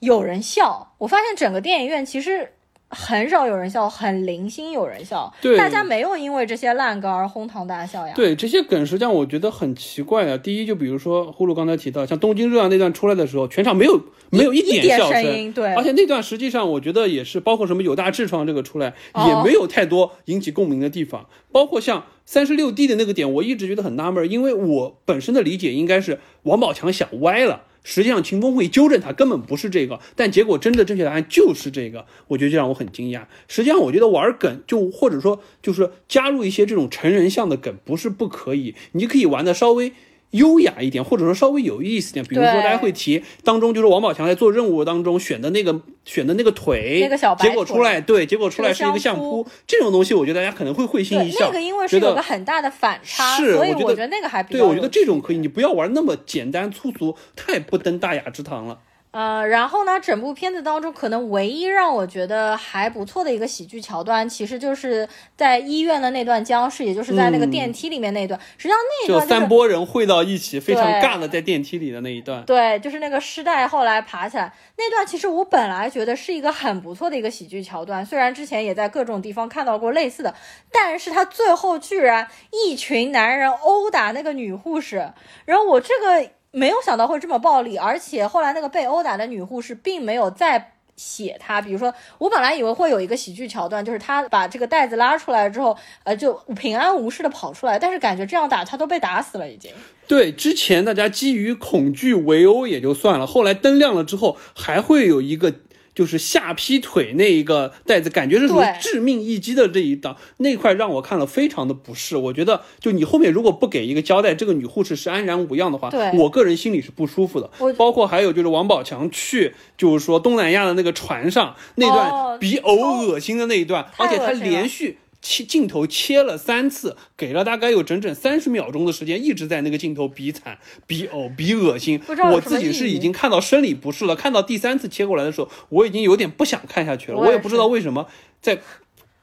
[0.00, 2.52] 有人笑，我发现整个电影院其实
[2.88, 8.12] 很少有人笑，很零星有人笑，对，大家没有因为这些烂梗而哄堂大笑呀。
[8.14, 10.36] 对，这些梗实际上我觉得很奇怪啊。
[10.36, 18.94] 第一，就比如说呼噜刚才提到，像东京热啊那段出来的时候，全场没有没有一点笑声，对，而且那段实际上我觉得也是，包括什么有大痔疮这个出来，
[19.26, 21.26] 也没有太多引起共鸣的地方。
[21.50, 27.62] 包括像三十六 D 的那个点，我一直觉得很纳闷，因为我本身的理解应该是王宝强想歪了。
[27.88, 33.26] 实际上，秦风会纠正他，根本不是这个，但结果真的正确答案就是这个，我觉得就让我很惊讶。
[33.46, 39.92] 实际上，我觉得玩梗就或者说就是加入一些这种成人向的梗，不是不可以，你可以玩的稍微。
[40.36, 51.46] 优雅一点，或者说稍微有意思点，比如说大家会提当中，就是王宝强在做任务当中选的那个选的那个腿，那个小白结果出来，对，结果出来是一个相扑，这种东西，我觉得大家可能会会心一笑。
[51.46, 54.42] 那个因为是有个很大的反差，是，所以我觉得那个还。
[54.42, 58.78] 对，我觉得这种可以，你不要玩那么简单粗俗，太不登大雅之堂了。
[59.16, 68.38] 呃，然后呢，整部片子当中可能唯一让我觉得还不错的一个喜剧桥段，其实就是在医院的那段僵尸，也就是在那个电梯里面那段。
[68.58, 72.44] 实际上那段就三波人汇到一起，非常尬的在电梯里的那一段。
[72.44, 80.34] 对，就是那个尸袋后来爬起来那段，其实我本来觉得是一个很不错的一个喜剧桥段，虽然之前也在各种地方看到过类似的，
[80.70, 85.10] 但是他最后居然一群男人殴打那个女护士，
[85.46, 86.35] 然后我这个。
[86.56, 91.60] 没有想到会这么暴力，而且后来那个被殴打的女护士并没有再写他。
[91.60, 97.78] 比如说，我本来以为会有一个喜剧桥段，就是他把这个袋子拉出来之后，呃，就平安无事的跑出来。
[97.78, 99.70] 但是感觉这样打他都被打死了，已经。
[100.08, 105.52] 对，之前大家基于恐惧围殴也就算了，后来灯亮了之后，还会有一个。
[105.96, 112.18] 就是下劈腿那一个袋子，感觉是属于致命一击的这一档那块，让我看了非常的不适。
[112.18, 117.50] 我觉得，就你后面如果不给一个交代，这个女护士是安然无恙的话，我个人心里是不舒服的。
[117.78, 124.98] 包括还有就是王宝强去，就是说东南亚的那个船上那段比偶恶心的那一段，而且他连续。
[125.28, 132.00] 切镜头切了三次，给了大概有整整三十秒钟的时间，一直在那个镜头比惨、比呕、比恶心。
[132.32, 134.14] 我自己是已经看到生理不适了。
[134.14, 137.18] 看到第三次切过来的时候，我已经有点不想看下去了。
[137.18, 138.06] 我也不知道为什么，
[138.40, 138.60] 在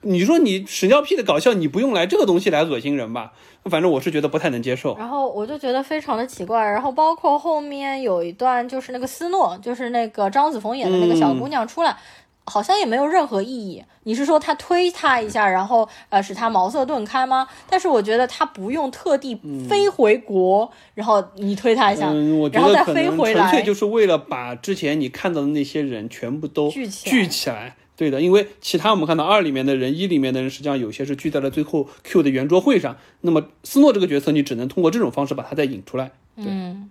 [0.02, 3.32] 你说你屎尿屁的搞笑，你不用来这个东西来恶心人吧？
[3.64, 4.98] 反正我是觉得不太能接受。
[4.98, 6.62] 然后我就觉得非常的奇怪。
[6.62, 11.96] 然后包括后面有一段，就是那个斯诺，就是那个张子枫演的那个小姑娘出来。
[12.46, 13.84] 好像也没有任何意义。
[14.04, 17.48] 你是说他推他一下，然后呃使他茅塞顿开吗？
[17.70, 22.12] 但是我觉得他不用特地飞回国，然后你推他一下，
[22.52, 27.76] 然后再飞回来，纯粹就是为了把之前你看到的那些人全部都聚起来。
[27.96, 32.98] 对的，因为其他我们看到二里面的人、一里面的人，实际上有些是聚在了最后 Q 的圆桌会上。
[33.22, 36.12] 那么斯诺这个角色，你只能通过这种方式把他再引出来。
[36.36, 36.90] 嗯。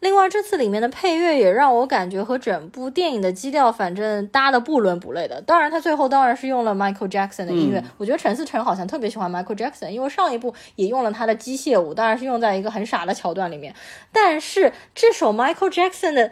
[0.00, 5.40] 另外，这次里面的配乐也让我感觉和整部电影的基调反正搭的不伦不类的。
[5.42, 7.82] 当然，他最后当然是用了 Michael Jackson 的音乐。
[7.96, 13.74] 我觉得陈思诚好像特别喜欢 Michael Jackson，因为上一部也用了他的机械舞，当然是用在一个很傻的桥段里面。
[14.12, 16.30] 但是这首 Michael Jackson 的。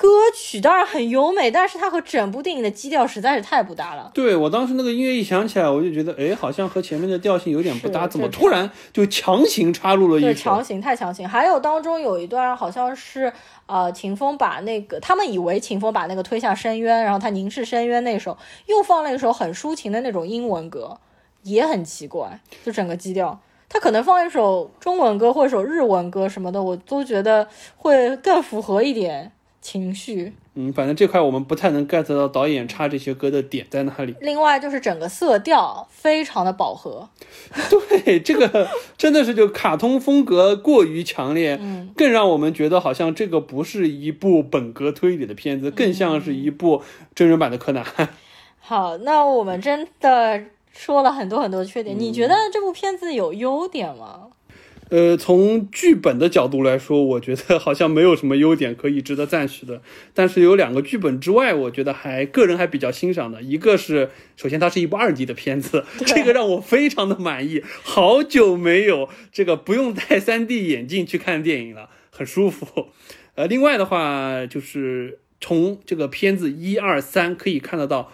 [0.00, 4.08] 歌曲当然很优美，但是它和整部电影的基调实在是太不搭了。
[4.14, 10.26] 对我当时那个音乐一响起来，我就觉得，哎，好像和前面的调性有点不搭，怎么突然就强行插入了一首？
[10.28, 11.28] 对，强行太强行。
[11.28, 13.32] 还有当中有一段好像是，
[13.66, 20.96] 呃，秦风把那个他们以为秦风把那个推向深渊，然后他凝视深渊那首，又放了一首很抒情的那种英文歌，
[21.42, 23.40] 也很奇怪，就整个基调。
[23.68, 29.32] 他可能放一首中文歌或者首日文歌什么的，我都觉得会更符合一点。
[29.60, 34.14] 情绪，嗯，反正这块我们不太能 get 到导演插这些歌的点在哪里。
[34.20, 37.08] 另外就是整个色调非常的饱和，
[38.04, 46.82] 对，这个真的是就卡通风格过于强烈，嗯，更让我们觉得好像这个不是一部本格推理的片子，更像是一部
[47.14, 47.84] 真人版的柯南。
[48.60, 54.27] 好，那我们真的说了很多很多的缺点，你觉得这部片子有优点吗？
[54.90, 59.82] 呃，从剧本的角度来说，我觉得好像没有什么优点可以值得赞许的。
[60.14, 63.42] 但是有两个剧本之外，我觉得还个人还比较欣赏的。
[63.42, 67.62] 一个是，首先它是一部二 D 的片子，这个让我非常的满意。
[67.82, 72.88] 好久没有这个不用戴三 D 眼镜去看电影了，很舒服。
[73.34, 78.10] 呃，另外的话，就是从这个片子一二三可以看得到。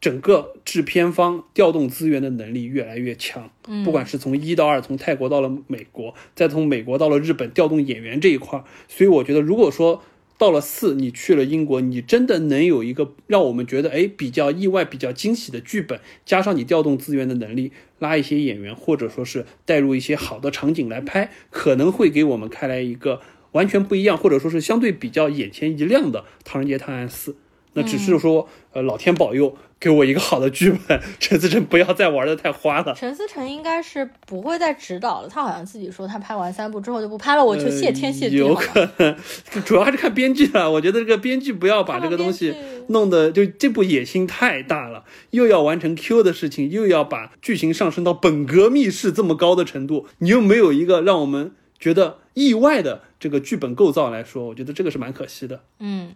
[0.00, 3.50] 整个制片方调动资源的能力越来越强，
[3.84, 10.02] 不管是从一到二，从泰国到了美国，再从美国到了日本，调动演员这一块儿，所以我觉得，如果说
[10.38, 27.32] 到了四，你去了英国，你真的能有一个让我们觉得哎比较意外、比较惊喜的剧本，加上你调动资源的能力，拉一些演员，或者说是带入一些好的场景来拍，可能会给我们开来一个完全不一样，或者说是相对比较眼前一亮的《唐人街探案四》。
[27.74, 32.94] 那只是说，呃，老天保佑，给我一个好的剧本，陈思诚不要再玩的太花了。
[32.94, 38.36] 陈思诚应该是不会再指导了，他好像自己说他拍完三部之后就不拍了，我就谢天谢地。
[38.36, 39.16] 有可能，
[39.64, 40.68] 主要还是看编剧了。
[40.70, 42.52] 我觉得这个编剧不要把这个东西
[42.90, 55.62] 弄得就这部野心太大了，又要完成 Q 的事情，又要把剧情上升到本格密室这么高的程度，你又没有一个让我们觉得意外的这个剧本构造来说，我觉得这个是蛮可惜的。
[55.78, 56.14] 嗯。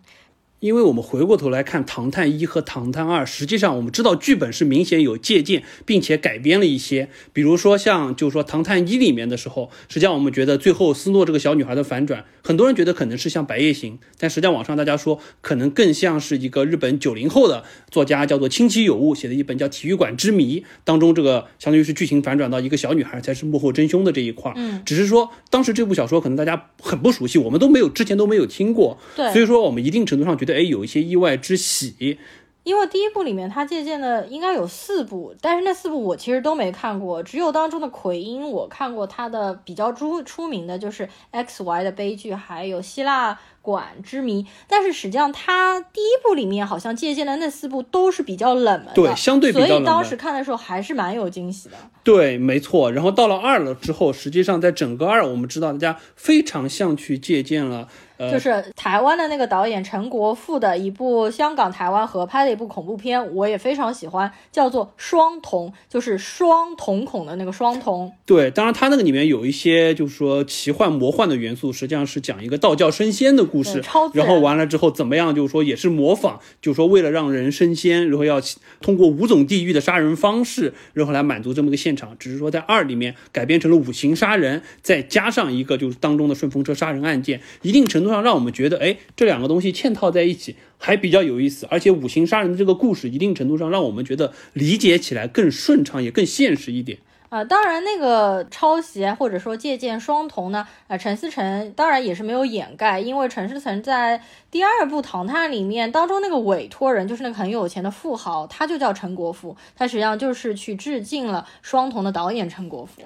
[0.62, 7.08] 因为我们回过头来看《唐探一》和《唐探二》，实际上我们知道剧本是明显有借鉴，并且改编了一些。
[7.32, 24.52] 比如说像就是说《唐探一》里面的时候，实际上我们觉得最后斯诺这个小女孩的反转，很多人觉得可能是像《白夜行》，但实际上网上大家说可能更像是一个日本九零后的作家叫做清崎有物写的一本叫《体育馆之谜》当中，这个相当于是剧情反转到一个小女孩才是幕后真凶的这一块。
[24.54, 30.51] 嗯，只是说当时这部小说可能大家很不熟悉，我们都没有之前都没有听过，对，所以说我们一定程度上觉得。
[30.52, 32.18] 哎，有一些意外之喜，
[32.64, 43.38] 因为第一部里面他借鉴的应该有四部，但是那四部我其实都没看过，只有当中的奎因我看过，他的比较出出名的就是 X Y 的悲剧，还有希腊。
[43.62, 51.76] 馆之谜，但是实际上他第一部里面好像借鉴的那四部都是比较冷门的，对，相对比较所以当时看的时候还是蛮有惊喜的。
[52.02, 52.90] 对，没错。
[52.90, 68.10] 然后到了二了之后，实际上在整个二，我们知道大家非常像去借鉴了，呃，就是台湾的那个导演陈国富的一部香港台湾合拍的一部恐怖片，我也非常喜欢，叫做《双瞳》，就是双瞳孔的那个双瞳。
[68.26, 73.42] 对，当然他那个里面有一些就是说奇幻魔幻的元素，实际上是讲一个道教升仙的。
[73.52, 73.82] 故事，
[74.14, 75.34] 然后完了之后怎么样？
[75.34, 78.40] 就是说也是模仿，就是说为了让人升仙，然后要
[78.80, 82.16] 通过五种地狱的杀人方式，然后来满足这么个现场。
[82.18, 91.66] 只是说在二里面改编成了五行杀人，再加上一个就是当中的顺风车杀人案件，一定程度上让我们觉得，哎，这两个东西嵌套在一起还比较有意思。
[91.70, 96.98] 而且五行杀人的这个故事，一定程度上让我们觉得理解起来更顺畅，也更现实一点。
[97.30, 113.00] 啊，当然那个抄袭或者说借鉴双瞳呢，啊，陈思诚当然也是没有掩盖，因为陈思诚在第二部《唐探》里面当中那个委托人就是那个很有钱的富豪，他就叫陈国富，他实际上就是去致敬了双瞳的导演陈国富。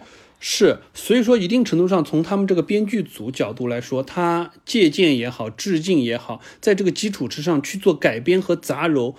[0.48, 9.16] 是，所以说一定程度上从他们这个编剧组角度来说，他借鉴也好，致敬也好，在这个基础之上去做改编和杂糅，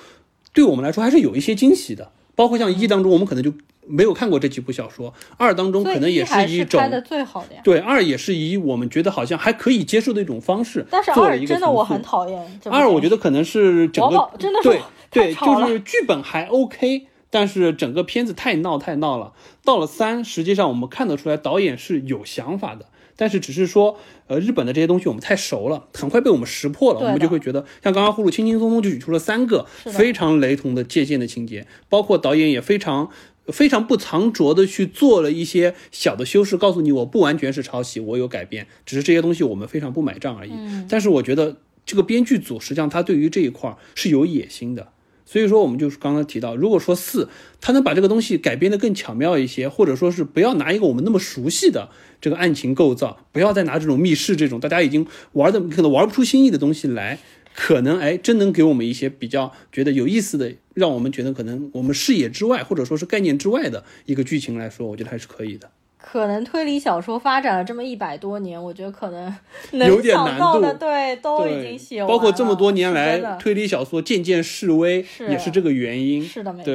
[0.54, 2.14] 对我们来说还是有一些惊喜的。
[2.34, 3.54] 包括像一当中，我们可能就。
[3.90, 7.62] 没有看过这几部小说，二当中可能也是一种拍的最好的呀。
[7.64, 12.60] 对，二也是以我们觉得好像还可以接受的一种方式，但是二真的我很讨厌。
[12.66, 19.34] 二我觉得可能是整个真的对对，就是剧本还 OK，但是整个片子太闹太闹了。
[19.64, 22.86] 到了三，实际上我们看得出来导演是有想法的。
[23.20, 23.98] 但是只是说，
[24.28, 33.10] 呃，日本的这些东西我们太熟了，很快被我们识破了，我们就会觉得，像刚刚呼噜轻轻松松就举出了三个非常雷同的借鉴的情节，包括导演也非常
[33.48, 40.52] 非常不藏拙的去做了一些小的修饰，告诉你我不完全是抄袭，我有改编，只是这些东西我们非常不买账而已。
[40.88, 41.58] 但是我觉得
[41.88, 44.90] 这个编剧组实际上他对于这一块是有野心的。
[45.30, 47.28] 所以说，我们就是刚刚提到，如果说四，
[47.60, 51.90] 他能把这个东西改编的更巧妙一些，或者说是不要拿一个我们那么熟悉的
[52.22, 57.20] 这个案情构造，不要再拿这种密室这种大家已经玩的可能玩不出新意的东西来，
[57.54, 65.70] 可能哎真能给我们一些比较觉得有意思的，让我们觉得可能我们视野之外或者说是概念之外的一个剧情来说，我觉得还是可以的。
[66.10, 69.36] 可能推理小说发展了这么一百多年，我觉得可能
[69.74, 72.14] 能想到的，对，都已经写完了。
[72.14, 76.24] 包括这么多年来，推理小说渐渐式微，也是这个原因。
[76.24, 76.74] 是的，没错。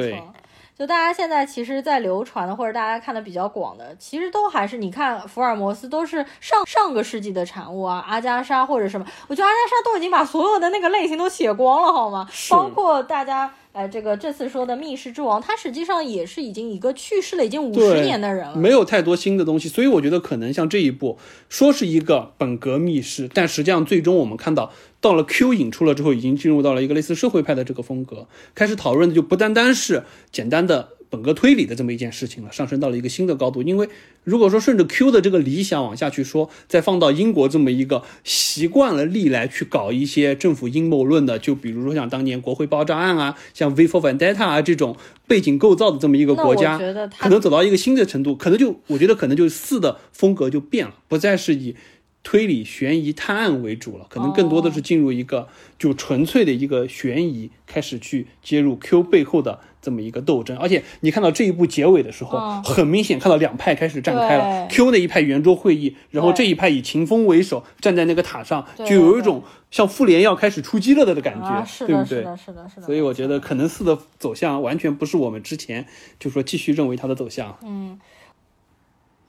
[0.77, 12.27] 就大家现在其实，在流传的或者大家看的比较广的，其实都还是你看福尔摩斯都是上上个世纪的产物啊，阿加莎或者什么，我觉得阿加莎都已经把所有的那个类型都写光了，好吗？
[12.51, 13.51] 包括大家。
[13.73, 21.17] 哎，这个这次说的密室之王，他实际上也是已经一个去世了已经五十年的人了，没有太多新的东西，所以我觉得可能像这一部
[21.49, 24.71] 说是一个本格密室，但实际上最终我们看到
[25.01, 30.89] 到了 Q 引出了之后，已经进入到了一个类似社会派的这个风格，开始讨论的就不单单是简单的。
[31.13, 33.61] 本格推理的这么一件事情了，上升到了一个新的高度。
[33.61, 33.87] 因为
[34.23, 44.97] 如果说顺着 Q 的这个理想往下去说，再放到英国这么一个习惯了历来去搞一些政府阴谋论的，就比如说像当年国会爆炸案啊，像 V for Vendetta 啊这种
[45.27, 46.79] 背景构造的这么一个国家，
[47.19, 51.75] 可能走到一个新的程度，可能就我觉得可能就四的风格就变了，不再是以
[52.23, 55.47] 推理悬疑探案为主了，可能更多的是进入一个
[55.77, 59.59] 就纯粹的一个悬疑，开始去接入 Q 背后的。
[59.83, 64.67] 这么一个斗争，而且你看到这一部结尾的时候，很明显看到两派开始站开了。
[64.67, 72.19] Q 那一派圆桌会议，然后这一派以秦风为首站在那个塔上，就有一种像复联要开始出击了的感觉，对不对？
[72.19, 72.85] 是的，是的，是的。
[72.85, 75.85] 所以我觉得可能四的走向完全不是我们之前
[76.17, 77.57] 就说继续认为它的走向。
[77.61, 77.99] 嗯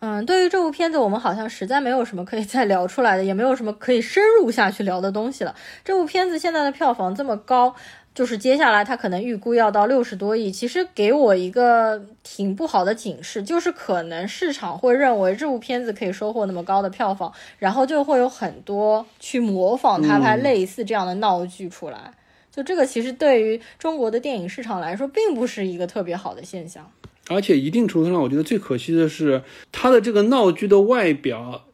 [0.00, 5.54] 嗯，对于这部片子，我们好像实在没有什么可以再聊出来的，也没有什么可以深入下去聊的东西了。
[5.82, 7.74] 这部片子现在的票房这么高。
[8.14, 22.12] 就是接下来他可能预估要到六十多亿，其实给我一个挺不好的警示，就是可能市场会认为这部片子可以收获那么高的票房，然后就会有很多去模仿他拍类似这样的闹剧出来。
[22.52, 26.88] 就这个其实对于中国的电影市场来说，并不是一个特别好的现象。
[27.28, 29.42] 而且一定程度上，我觉得最可惜的是
[29.72, 31.64] 他的这个闹剧的外表。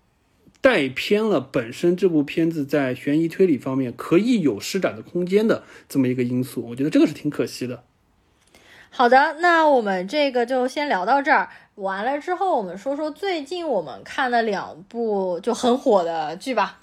[0.60, 7.82] 带偏了本身这部片子在悬疑推理方面可以有施展的空间的这么一个因素，我觉得这个是挺可惜的。
[8.90, 11.48] 好的，那我们这个就先聊到这儿。
[11.76, 16.78] 完了之后，我们说说最近我们看了两部就很火的剧吧。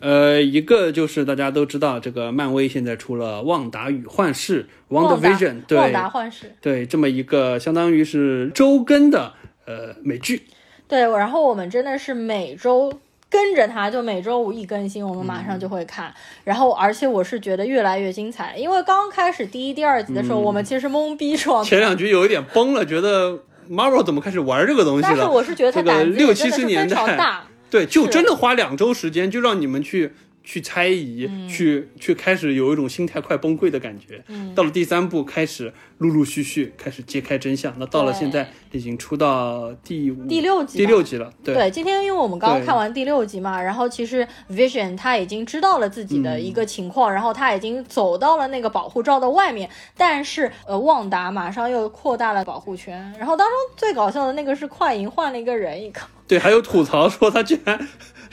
[0.00, 9.32] 呃，一个就是大家都知道，这个漫威现在出了《旺达与幻视》（Wonder Vision），对，旺达幻视，对，这么一个相当于是周更的
[9.64, 10.42] 呃美剧。
[10.86, 12.92] 对，然后我们真的是每周。
[13.34, 16.14] 跟着他就每周五一更新，我们马上就会看。
[16.44, 21.68] 然后，而且我是觉得越来越精彩，因为刚开始第一、第二集的时候，我们其实懵逼状态。
[21.68, 25.08] 前两局有一点崩了，觉得 Marvel 怎么开始玩这个东西了？
[25.08, 26.34] 但是我是觉得他胆子真的
[26.68, 30.12] 非常大，对，就真的花两周时间就让你们去。
[30.44, 34.22] 去猜疑，去去开始有一种心态快崩溃的感觉。
[34.54, 37.74] 到了第三部，开始陆陆续续开始揭开真相。
[37.78, 41.32] 那到了现在，已经出到第五、第六集、第六集了。
[41.42, 49.68] 对，对今天因为我们刚刚看完第六集嘛，然后其实 Vision 他已经知道了自己的一个情况，然后他已经走到了那个保护罩的外面。
[49.96, 53.12] 但是，呃，旺达马上又扩大了保护圈。
[53.18, 57.78] 然后当中最搞笑的那个是快银换了一个人，一个对，还有吐槽说他居然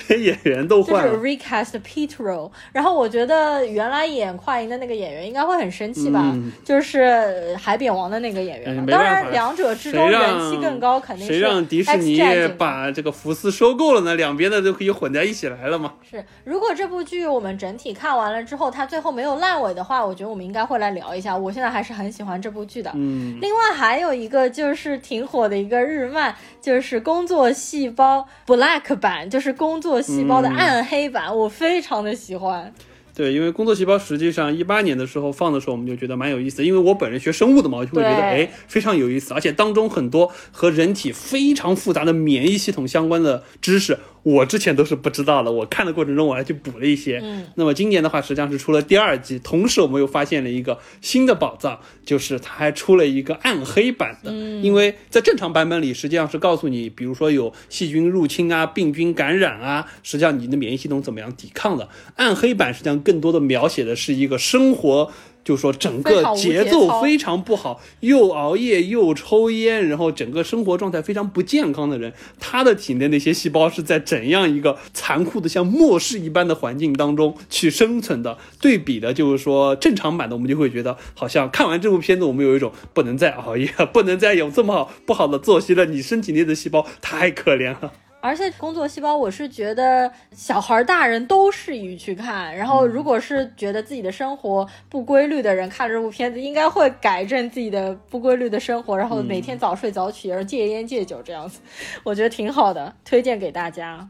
[0.07, 0.21] 连。
[0.21, 2.51] 演员都换了，就是 recast Petro。
[2.71, 6.35] 然后我觉得原来演快银的那个演员应该会很生气吧？
[6.63, 8.85] 就是海扁王的那个演员。
[8.85, 10.21] 当然，两者之中人
[10.51, 11.33] 气更高，肯定是。
[11.33, 12.21] 谁让迪士尼
[12.57, 14.15] 把这个福斯收购了呢？
[14.15, 15.93] 两边的都可以混在一起来了嘛？
[16.09, 16.23] 是。
[16.43, 21.35] 如果这部剧我们整体看完了之后，它最后没有烂尾的话，我觉得我们应该会来聊一下。
[21.35, 22.91] 我现在还是很喜欢这部剧的。
[22.95, 23.37] 嗯。
[23.41, 27.51] 另外还有一个就是挺火的一个日漫，就是《工作
[27.81, 29.99] 细胞》Black 版，就是工作。
[29.99, 32.71] 细胞的暗黑版，我非常的喜欢。
[33.15, 45.51] 对，因为工作细胞实际上一八年的时候放的时候，我们就觉得蛮有意思的，因为我本人学生物的嘛，我就会觉得对哎非常有意思，而且当中很多和人体非常复杂的免疫系统相关的知识，我之前都是不知道的。
[45.51, 47.19] 我看的过程中我还去补了一些。
[47.23, 54.31] 嗯，那么今年的话，实际上是出了第二季，同时我们又发现了一个新的宝藏，就是它还出了一个暗黑版的。
[54.31, 61.89] 嗯因为在正常版本里，实际上是告诉你，比如说有细菌入侵啊、病菌感染啊，实际上你的免疫系统怎么样抵抗的。
[62.17, 65.11] 暗黑版实际上更多的描写的是一个生活。
[65.51, 78.37] 就说整个节奏非常不好，又熬夜又抽烟，然后整个生活状态非常不健康的人，他的体内那些细胞是在怎样一个残酷的像末世一般的环境当中去生存的？
[78.61, 87.91] 对比的就是说正常版的，我们就会觉得好像看完这部片子，我们有一种不能再熬夜， 不能再有这么好不好的作息了，你身体内的细胞太可怜了。
[88.21, 92.55] 而且工作细胞，我是觉得小孩儿、大人都适宜去看。
[92.55, 101.59] 然后，如果是觉得自己的生活不规律的人，看这部片子应该会改正自己的不规律的生活，然后每天早睡早起，然后戒烟戒酒这样子，
[102.03, 104.07] 我觉得挺好的，推荐给大家。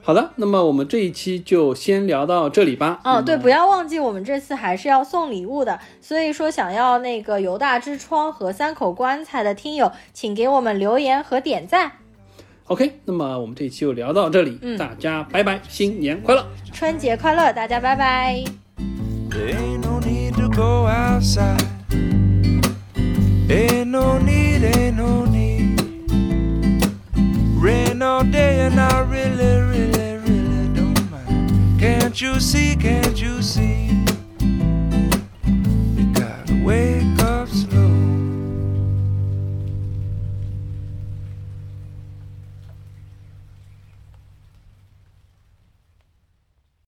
[0.00, 3.00] 好的，那么我们这一期就先聊到这里吧。
[3.04, 11.92] 哦，对，不要忘记我们这次还是要送礼物的，所以说想要那个犹大之窗和三口棺材的听友，请给我们留言和点赞。
[12.68, 18.44] OK，那么我们这一期就聊到这里，嗯、大家拜拜，新年快乐，春节快乐，大家拜拜。
[19.30, 21.64] Ain't no need to go outside.
[23.48, 25.78] Ain't no need, ain't no need.
[27.58, 27.98] Rain
[28.30, 31.80] day, and I really, really, really don't mind.
[31.80, 32.76] Can't you see?
[32.76, 34.04] Can't you see?
[36.12, 37.17] got a way.